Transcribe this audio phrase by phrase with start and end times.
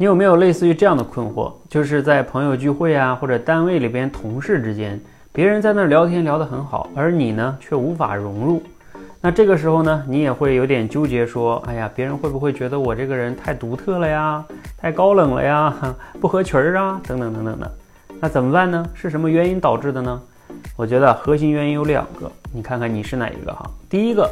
[0.00, 1.52] 你有没有类似于这样的困惑？
[1.68, 4.98] 就是在朋友聚会啊，或者单位里边同事之间，
[5.30, 8.62] 别人在那聊天聊得很好，而你呢却无法融入。
[9.20, 14.42] 那这个时候呢，你也会有点纠结，说：“哎呀，别人会不会觉得我这个人太独特了呀，
[14.78, 17.70] 太高冷了呀， 不合群儿啊，等等等等的。”
[18.18, 18.82] 那怎么办呢？
[18.94, 20.18] 是什么原因导致的呢？
[20.78, 23.70] 我觉得核心原因有两个，你看看你是哪一个哈？
[23.90, 24.26] 第一个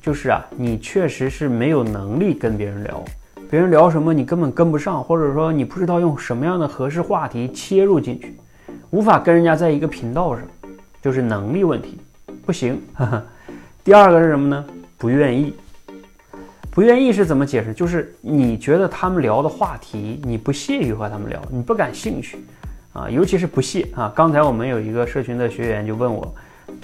[0.00, 3.04] 就是啊，你确实是没有能力跟别人聊。
[3.52, 8.34] 别人聊什么你根本跟不上，或者说你不知道用什么样的合适话题切入进去，
[8.88, 10.42] 无法跟人家在一个频道上，
[11.02, 11.98] 就是能力问题，
[12.46, 12.80] 不行。
[13.84, 14.64] 第二个是什么呢？
[14.96, 15.54] 不愿意。
[16.70, 17.74] 不愿意是怎么解释？
[17.74, 22.38] 就是你觉得他们聊的话题，你不屑于和他们聊，你不感兴趣
[22.94, 24.10] 啊，尤其是不屑啊。
[24.16, 26.34] 刚才我们有一个社群的学员就问我，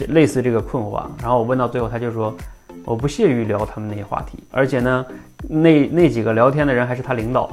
[0.08, 2.36] 类似这个困惑，然后我问到最后，他就说。
[2.84, 5.04] 我不屑于聊他们那些话题，而且呢，
[5.48, 7.50] 那那几个聊天的人还是他领导。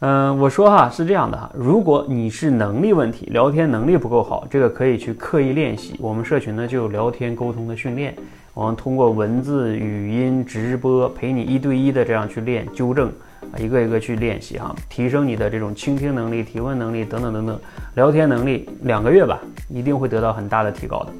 [0.00, 5.96] 嗯，我说哈是这样的哈，如果你是能力问题，聊天能力不够好，这个可以去刻意练习。
[5.98, 8.14] 我们社群呢就有聊天沟通的训练，
[8.52, 13.08] 我们通过文字、语音、直播陪你一对一的这样去练纠正
[13.40, 17.58] 啊，一个一个去练习哈，提升你的这种倾听能力、提问能力等等等等，
[17.94, 19.40] 聊天能力两个月吧，
[19.70, 21.12] 一定会得到很大的提高的。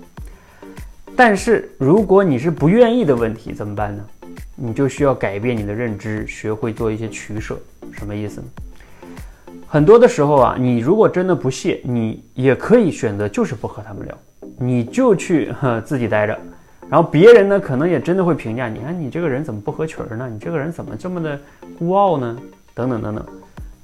[1.16, 4.04] 但是如果你是不愿意的问题怎么办呢？
[4.54, 7.58] 你就需要改变你的认知，学会做一些取舍。
[7.90, 8.46] 什么意思呢？
[9.66, 14.16] 很多的时候啊，你如果真的不屑，你也可以选择就是不和他们聊，
[14.58, 16.38] 你就去 呵自己待着。
[16.88, 20.28] 然后别人呢，可能也真的会评价你，看你这个人怎么不合群儿呢？
[20.30, 21.38] 你这个人怎么这么的
[21.78, 22.36] 孤傲呢？
[22.74, 23.26] 等等等等。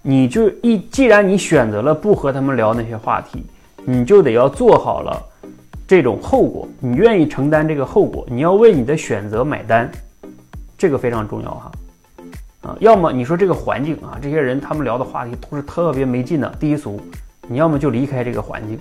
[0.02, 3.44] 你就一既然你选择了不和他们聊那些话题，
[3.84, 5.22] 你就得要做好了。
[5.92, 8.26] 这种后果，你愿意承担这个后果？
[8.30, 9.90] 你要为你的选择买单，
[10.78, 11.72] 这个非常重要哈。
[12.62, 16.98] 啊，要么你说这个环境啊，这些人他们聊的话题都是特别没劲的低俗，
[17.46, 18.80] 你要么就离开这个环境。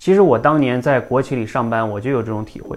[0.00, 2.76] 其实我当年在国企里上班，我就有这种体会，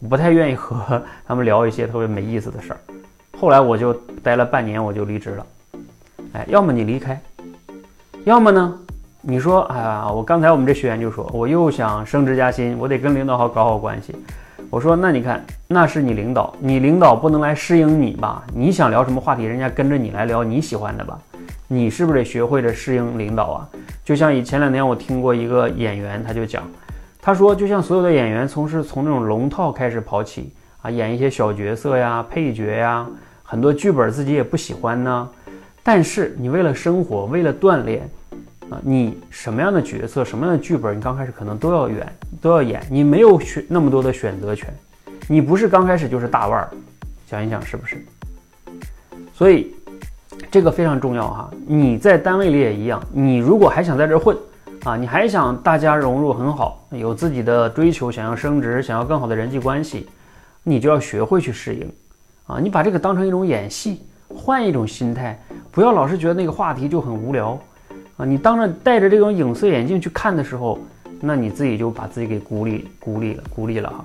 [0.00, 2.80] 我不太愿意和 他们聊一些特别没意思的事儿。
[3.38, 3.94] 后来我就
[4.24, 5.46] 待了半年，我就离职了。
[6.32, 7.22] 哎，要么你离开，
[8.24, 8.76] 要么呢？
[9.26, 14.14] 你说，哎呀，我刚才我们这学员就说，我又想升职加薪，我得跟领导好搞好关系。
[14.68, 18.44] 我说，那你看，那是你领导，你领导不能来适应你吧？
[18.54, 21.18] 你想聊什么话题，人家跟着你来聊你喜欢的吧？
[21.68, 23.68] 你是不是得学会着适应领导啊？
[24.04, 26.62] 就像以前两天我听过一个演员，他就讲，
[27.22, 30.52] 他说，就像所有的演员从是从那种龙套开始跑起
[30.82, 33.06] 啊，演一些小角色呀、配角呀，
[33.42, 35.26] 很多剧本自己也不喜欢呢，
[35.82, 38.06] 但是你为了生活，为了锻炼。
[38.82, 42.82] 你什么样的角色，什么样的剧本，你刚开始可能都要演，都要演。
[42.90, 44.72] 你没有选那么多的选择权，
[45.28, 46.70] 你不是刚开始就是大腕儿，
[47.26, 48.04] 想一想是不是？
[49.32, 49.74] 所以
[50.50, 51.50] 这个非常重要哈。
[51.66, 54.36] 你在单位里也一样，你如果还想在这混
[54.84, 60.08] 啊，你还想大家融入很好，有自己的追求，想要升职，想要更好的人际关系，
[60.62, 61.90] 你就要学会去适应
[62.46, 62.58] 啊。
[62.60, 67.58] 你把这个当成一种演戏，换一种心态，不要老是觉得那个话题就很无聊。
[68.16, 70.78] 啊，你当着戴着这种有色眼镜去看的时候，
[71.20, 74.04] 那你自己就把自己给孤立、孤立了、孤立了哈。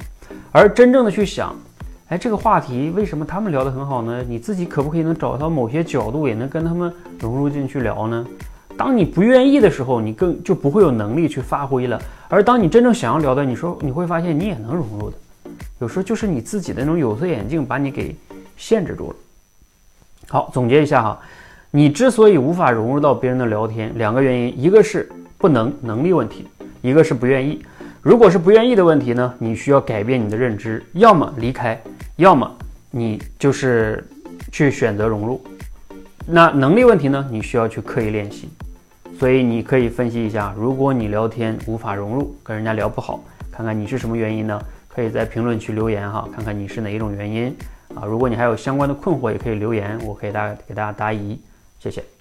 [0.52, 1.56] 而真正的去想，
[2.08, 4.24] 哎，这个话题为什么他们聊得很好呢？
[4.28, 8.26] 你自己可不可以能找到某些角度，也能跟他们融入进去聊呢？
[8.76, 12.02] 当你不愿意的时候，你更就不会有能力去发挥了。
[12.30, 15.18] 而当你真正想要聊的，你说你会发现你也能融入的。
[15.80, 18.16] 有时候就是你自己的那种有色眼镜把你给
[18.58, 19.16] 限制住了。
[20.30, 21.20] 好，总结一下哈。
[21.72, 25.08] 你之所以无法融入到别人的聊天，两个原因，一个是
[25.38, 26.48] 不能能力问题，
[26.82, 27.64] 一个是不愿意。
[28.02, 31.80] 如果是不愿意的问题呢，你需要改变你的认知，要么离开，
[32.16, 32.52] 要么
[32.90, 34.04] 你就是
[34.52, 35.40] 去选择融入。
[36.26, 38.50] 那能力问题呢，你需要去刻意练习。
[39.20, 44.60] 所以你可以分析一下，如果你聊天无法融入，跟人家聊不好，看看你是什么原因呢？
[44.88, 47.56] 可以在评论区留言哈，看看你是哪一种原因
[47.94, 48.06] 啊。
[48.06, 51.40] 如果你还有相关的困惑，也可以留言，我可以大给大家答疑。
[51.80, 52.19] 谢谢。